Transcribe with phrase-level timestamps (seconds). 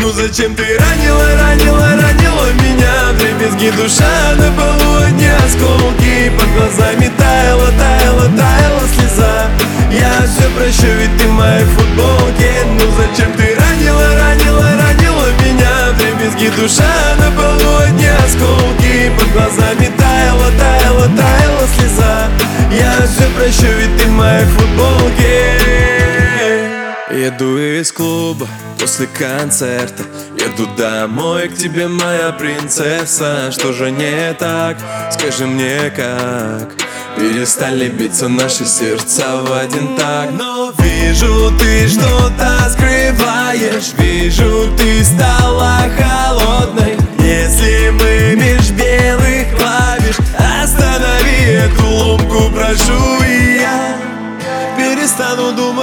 [0.00, 3.12] Ну зачем ты ранила, ранила, ранила меня?
[3.18, 9.50] Дребезги душа на полу одни осколки Под глазами таяла, таяла, таяла слеза.
[9.90, 12.50] Я все прощу, ведь ты в моей футболке.
[12.78, 15.92] Ну зачем ты ранила, ранила, ранила меня?
[15.98, 19.89] Дребезги душа на полу одни осколки Под глазами
[27.30, 28.48] Еду из клуба
[28.78, 30.02] после концерта.
[30.36, 33.52] Еду домой к тебе, моя принцесса.
[33.52, 34.76] Что же не так?
[35.12, 36.72] Скажи мне как?
[37.16, 43.92] Перестали биться наши сердца в один так Но вижу, ты что-то скрываешь.
[43.98, 46.39] Вижу, ты стала холодной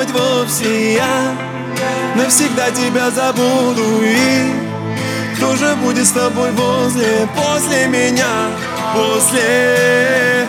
[0.08, 1.36] Думать вовсе я
[2.16, 4.02] Навсегда тебя забуду.
[4.04, 4.52] И
[5.36, 8.50] Кто же будет с тобой возле, после меня,
[8.94, 10.48] после?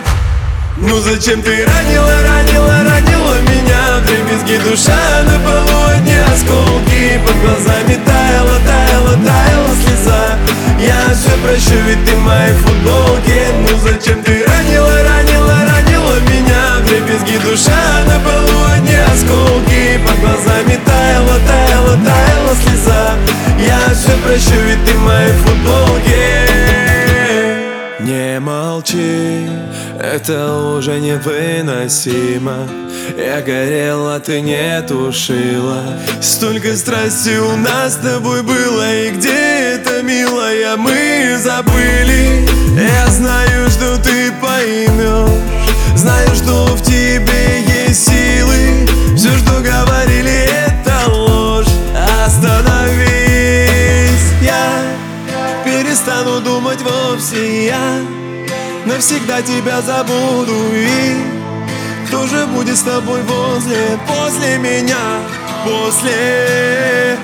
[0.78, 4.00] Ну зачем ты ранила, ранила, ранила меня?
[4.06, 5.78] Дребезги душа на полу
[6.32, 10.38] осколки Под глазами таяла, таяла, таяла слеза.
[10.78, 11.87] Я все прощу,
[24.38, 26.46] Прощу, ведь ты в моей футболке.
[28.00, 29.48] Не молчи,
[30.00, 32.68] это уже невыносимо.
[33.16, 35.82] Я горела, ты не тушила.
[36.20, 41.87] Столько страсти у нас с тобой было И где это, милая, мы забыли
[57.28, 58.00] вовсе я
[58.86, 61.16] Навсегда тебя забуду и
[62.06, 65.20] Кто же будет с тобой возле, после меня,
[65.64, 67.18] после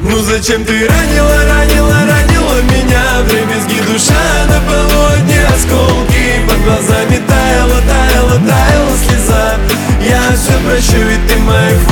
[0.00, 3.22] Ну зачем ты ранила, ранила, ранила меня?
[3.28, 9.56] Дребезги душа на полу одни осколки Под глазами таяла, таяла, таяла слеза.
[10.02, 11.89] Я все прощу, ведь ты в